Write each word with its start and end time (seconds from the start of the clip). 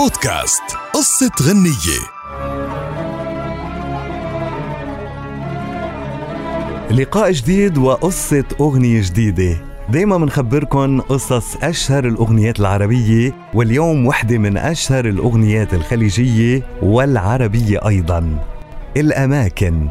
بودكاست 0.00 0.62
قصة 0.94 1.30
غنية. 1.42 2.00
لقاء 6.90 7.30
جديد 7.30 7.78
وقصة 7.78 8.44
أغنية 8.60 9.02
جديدة. 9.02 9.56
دايما 9.88 10.18
بنخبركن 10.18 11.00
قصص 11.00 11.56
أشهر 11.56 12.04
الأغنيات 12.04 12.60
العربية 12.60 13.34
واليوم 13.54 14.06
وحدة 14.06 14.38
من 14.38 14.56
أشهر 14.56 15.04
الأغنيات 15.04 15.74
الخليجية 15.74 16.62
والعربية 16.82 17.88
أيضا. 17.88 18.38
الأماكن 18.96 19.88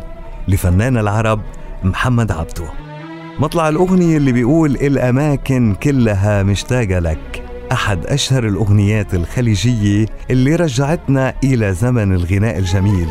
لفنان 0.47 0.97
العرب 0.97 1.41
محمد 1.83 2.31
عبده. 2.31 2.69
مطلع 3.39 3.69
الأغنية 3.69 4.17
اللي 4.17 4.31
بيقول 4.31 4.71
الأماكن 4.71 5.75
كلها 5.83 6.43
مشتاقة 6.43 6.99
لك. 6.99 7.48
أحد 7.71 8.05
أشهر 8.05 8.47
الأغنيات 8.47 9.13
الخليجية 9.13 10.05
اللي 10.31 10.55
رجعتنا 10.55 11.33
إلى 11.43 11.73
زمن 11.73 12.13
الغناء 12.13 12.57
الجميل 12.57 13.07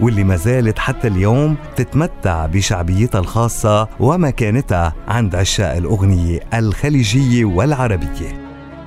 واللي 0.00 0.24
ما 0.24 0.36
زالت 0.36 0.78
حتى 0.78 1.08
اليوم 1.08 1.56
تتمتع 1.76 2.46
بشعبيتها 2.46 3.18
الخاصة 3.18 3.88
ومكانتها 4.00 4.94
عند 5.08 5.34
عشاق 5.34 5.76
الأغنية 5.76 6.40
الخليجية 6.54 7.44
والعربية. 7.44 8.40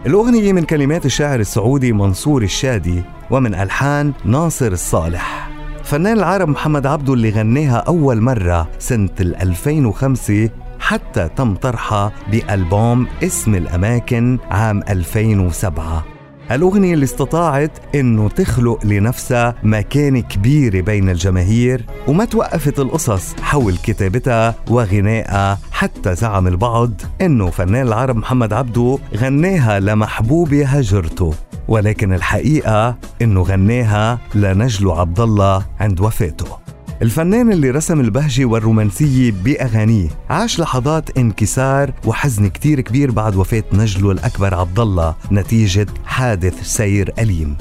الأغنية 0.06 0.54
من 0.54 0.64
كلمات 0.64 1.06
الشاعر 1.06 1.40
السعودي 1.40 1.94
منصور 1.94 2.42
الشادي 2.42 3.02
ومن 3.32 3.56
ألحان 3.56 4.14
ناصر 4.26 4.68
الصالح. 4.68 5.50
فنان 5.84 6.18
العرب 6.18 6.50
محمد 6.50 6.86
عبده 6.86 7.14
اللي 7.14 7.30
غناها 7.30 7.78
أول 7.78 8.22
مرة 8.22 8.70
سنة 8.80 9.10
2005 9.20 10.50
حتى 10.84 11.30
تم 11.36 11.56
طرحها 11.56 12.12
بألبوم 12.32 13.08
اسم 13.24 13.56
الأماكن 13.56 14.40
عام 14.52 14.84
2007 14.90 16.06
الأغنية 16.52 16.94
اللي 16.94 17.04
استطاعت 17.04 17.72
إنه 17.96 18.30
تخلق 18.30 18.86
لنفسها 18.86 19.56
مكانة 19.64 20.20
كبيرة 20.20 20.82
بين 20.82 21.10
الجماهير 21.10 21.86
وما 22.08 22.26
توقفت 22.26 22.80
القصص 22.80 23.36
حول 23.42 23.78
كتابتها 23.78 24.56
وغنائها 24.70 25.60
حتى 25.72 26.16
زعم 26.16 26.48
البعض 26.48 26.92
إنه 27.22 27.50
فنان 27.50 27.88
العرب 27.88 28.16
محمد 28.16 28.54
عبده 28.54 28.98
غناها 29.16 29.80
لمحبوبة 29.80 30.66
هجرته. 30.66 31.34
ولكن 31.68 32.14
الحقيقة 32.14 32.96
إنه 33.22 33.42
غناها 33.42 34.20
لنجله 34.36 35.00
عبد 35.00 35.20
الله 35.20 35.66
عند 35.80 36.02
وفاته. 36.02 36.63
الفنان 37.02 37.52
اللي 37.52 37.70
رسم 37.70 38.00
البهجة 38.00 38.46
والرومانسية 38.46 39.32
بأغانيه 39.32 40.10
عاش 40.30 40.60
لحظات 40.60 41.18
انكسار 41.18 41.92
وحزن 42.06 42.48
كتير 42.48 42.82
كبير 42.82 43.12
بعد 43.12 43.36
وفاة 43.36 43.64
نجله 43.74 44.12
الأكبر 44.12 44.56
عبد 44.56 44.80
الله 44.80 45.16
نتيجة 45.32 45.88
حادث 46.06 46.64
سير 46.64 47.14
أليم 47.20 47.58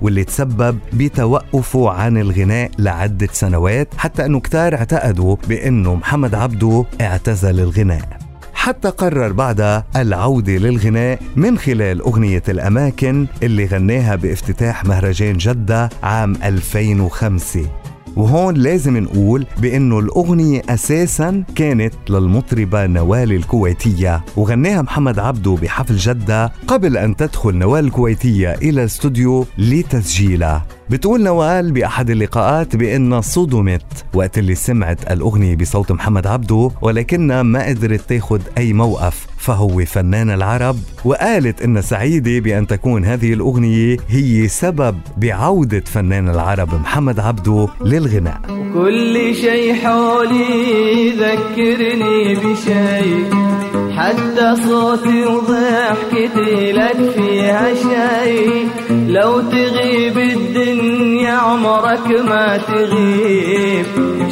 واللي 0.00 0.24
تسبب 0.24 0.78
بتوقفه 0.92 1.90
عن 1.90 2.18
الغناء 2.18 2.70
لعدة 2.78 3.28
سنوات 3.32 3.88
حتى 3.98 4.26
أنه 4.26 4.40
كتار 4.40 4.74
اعتقدوا 4.74 5.36
بأنه 5.48 5.94
محمد 5.94 6.34
عبده 6.34 6.84
اعتزل 7.00 7.60
الغناء. 7.60 8.18
حتى 8.54 8.88
قرر 8.88 9.32
بعدها 9.32 9.84
العودة 9.96 10.52
للغناء 10.52 11.18
من 11.36 11.58
خلال 11.58 12.00
أغنية 12.00 12.42
الأماكن 12.48 13.26
اللي 13.42 13.64
غناها 13.66 14.16
بافتتاح 14.16 14.84
مهرجان 14.84 15.36
جدة 15.36 15.90
عام 16.02 16.36
2005 16.44 17.60
وهون 18.16 18.54
لازم 18.54 18.96
نقول 18.96 19.46
بأنه 19.58 19.98
الأغنية 19.98 20.62
أساسا 20.68 21.44
كانت 21.54 21.94
للمطربة 22.08 22.86
نوال 22.86 23.32
الكويتية 23.32 24.24
وغناها 24.36 24.82
محمد 24.82 25.18
عبده 25.18 25.58
بحفل 25.62 25.96
جدة 25.96 26.52
قبل 26.66 26.96
أن 26.96 27.16
تدخل 27.16 27.54
نوال 27.54 27.84
الكويتية 27.84 28.52
إلى 28.52 28.70
الاستوديو 28.70 29.46
لتسجيلها. 29.58 30.66
بتقول 30.90 31.22
نوال 31.22 31.72
بأحد 31.72 32.10
اللقاءات 32.10 32.76
بأنها 32.76 33.20
صدمت 33.20 33.82
وقت 34.14 34.38
اللي 34.38 34.54
سمعت 34.54 35.12
الأغنية 35.12 35.56
بصوت 35.56 35.92
محمد 35.92 36.26
عبده 36.26 36.70
ولكنها 36.82 37.42
ما 37.42 37.66
قدرت 37.66 38.00
تاخد 38.08 38.40
أي 38.58 38.72
موقف. 38.72 39.26
فهو 39.38 39.84
فنان 39.84 40.30
العرب 40.30 40.76
وقالت 41.04 41.62
إنها 41.62 41.82
سعيدة 41.82 42.38
بأن 42.40 42.66
تكون 42.66 43.04
هذه 43.04 43.32
الأغنية 43.32 43.96
هي 44.08 44.48
سبب 44.48 44.98
بعودة 45.16 45.82
فنان 45.86 46.28
العرب 46.28 46.74
محمد 46.74 47.20
عبده 47.20 47.68
للغناء. 47.84 48.40
كل 48.74 49.34
شيء 49.34 49.74
حولي 49.74 51.06
يذكرني 51.06 52.34
بشيء 52.34 53.30
حتى 53.96 54.56
صوتي 54.66 55.24
وضحكتي 55.26 56.72
لك 56.72 57.10
فيها 57.10 57.74
شيء 57.74 58.68
لو 59.06 59.40
تغيب 59.40 60.18
الدنيا 60.18 61.32
عمرك 61.32 62.06
ما 62.28 62.56
تغيب. 62.58 63.86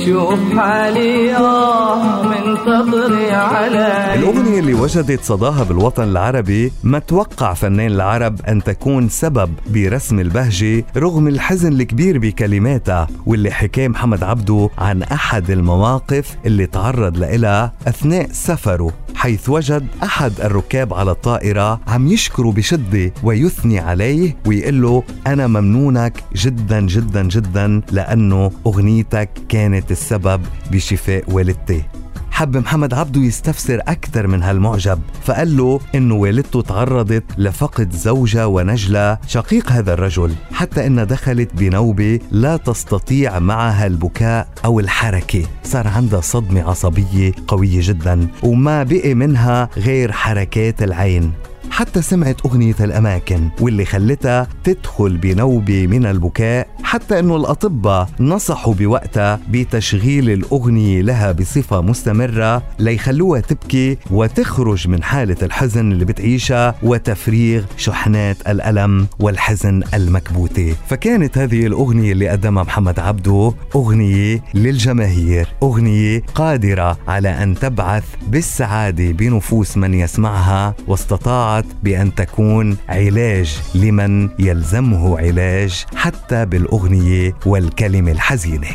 شوف 0.07 0.39
حالي 0.59 1.37
آه 1.37 2.23
من 2.23 2.57
تطري 2.57 3.31
علي 3.33 4.15
الأغنية 4.15 4.61
اللي 4.61 4.75
وجدت 4.75 5.25
صداها 5.25 5.65
بالوطن 5.65 6.03
العربي 6.03 6.73
ما 6.83 6.99
توقع 6.99 7.55
فنان 7.55 7.87
العرب 7.91 8.41
أن 8.49 8.63
تكون 8.65 9.09
سبب 9.09 9.51
برسم 9.67 10.21
البهجة 10.21 10.85
رغم 10.97 11.29
الحزن 11.29 11.73
الكبير 11.73 12.19
بكلماتها 12.19 13.09
واللي 13.27 13.51
حكى 13.51 13.89
محمد 13.89 14.25
عبده 14.25 14.71
عن 14.79 15.03
أحد 15.03 15.51
المواقف 15.51 16.37
اللي 16.47 16.67
تعرض 16.67 17.19
لها 17.19 17.73
أثناء 17.89 18.29
سفره 18.33 18.93
حيث 19.15 19.49
وجد 19.49 19.87
أحد 20.03 20.33
الركاب 20.41 20.95
على 20.95 21.11
الطائرة 21.11 21.81
عم 21.89 22.07
يشكره 22.07 22.53
بشدة 22.53 23.13
ويثني 23.23 23.79
عليه 23.79 24.37
ويقول 24.47 24.74
له 24.83 25.03
أنا 25.27 25.47
ممنونك 25.47 26.25
جدا 26.37 26.81
جدا 26.81 27.23
جدا 27.23 27.83
لأنه 27.93 28.51
أغنيتك 28.67 29.31
كانت 29.49 29.91
السبب 29.91 30.41
بشفاء 30.73 31.25
والدتي. 31.29 31.83
حب 32.31 32.57
محمد 32.57 32.95
عبده 32.95 33.21
يستفسر 33.21 33.81
أكثر 33.89 34.27
من 34.27 34.43
هالمعجب 34.43 34.99
فقال 35.23 35.57
له 35.57 35.81
إنه 35.95 36.15
والدته 36.15 36.63
تعرضت 36.63 37.25
لفقد 37.39 37.93
زوجها 37.93 38.45
ونجلة 38.45 39.19
شقيق 39.27 39.73
هذا 39.73 39.93
الرجل 39.93 40.35
حتى 40.53 40.87
إنها 40.87 41.05
دخلت 41.05 41.55
بنوبة 41.55 42.21
لا 42.31 42.57
تستطيع 42.57 43.39
معها 43.39 43.87
البكاء 43.87 44.49
أو 44.65 44.81
الحركة. 44.81 45.47
صار 45.65 45.89
عندها 45.89 46.21
صدمة 46.21 46.71
عصبية 46.71 47.33
قوية 47.49 47.81
جدا 47.83 48.29
وما 48.43 48.83
بقي 48.83 49.15
منها 49.15 49.69
غير 49.77 50.13
حركات 50.13 50.83
العين. 50.83 51.33
حتى 51.75 52.03
سمعت 52.03 52.47
أغنية 52.47 52.75
الأماكن 52.81 53.49
واللي 53.61 53.85
خلتها 53.85 54.49
تدخل 54.65 55.17
بنوبة 55.17 55.87
من 55.87 56.07
البكاء 56.07 56.69
حتى 56.83 57.19
أنه 57.19 57.37
الأطباء 57.37 58.09
نصحوا 58.21 58.75
بوقتها 58.75 59.41
بتشغيل 59.51 60.31
الأغنية 60.31 61.03
لها 61.03 61.33
بصفة 61.33 61.81
مستمرة 61.81 62.63
ليخلوها 62.79 63.41
تبكي 63.41 63.99
وتخرج 64.11 64.89
من 64.89 65.03
حالة 65.03 65.37
الحزن 65.43 65.93
اللي 65.93 66.05
بتعيشها 66.05 66.75
وتفريغ 66.83 67.65
شحنات 67.77 68.37
الألم 68.49 69.07
والحزن 69.21 69.83
المكبوتة. 69.95 70.75
فكانت 70.89 71.39
هذه 71.39 71.67
الأغنية 71.67 72.13
اللي 72.13 72.29
قدمها 72.29 72.63
محمد 72.63 73.01
عبده 73.01 73.53
أغنية 73.75 74.45
للجماهير 74.55 75.49
أغنية 75.63 76.23
قادرة 76.35 76.99
على 77.09 77.29
أن 77.43 77.55
تبعث 77.55 78.05
بالسعادة 78.27 79.13
بنفوس 79.13 79.77
من 79.77 79.95
يسمعها 79.95 80.75
واستطاعت 80.87 81.64
بأن 81.83 82.15
تكون 82.15 82.77
علاج 82.89 83.61
لمن 83.75 84.29
يلزمه 84.39 85.19
علاج 85.19 85.85
حتى 85.97 86.47
بالأغنية 86.47 87.35
والكلمة 87.47 88.13
الحزينة. 88.13 88.69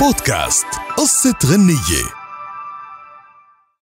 بودكاست 0.00 0.66
قصة 0.96 1.34
غنية. 1.46 2.25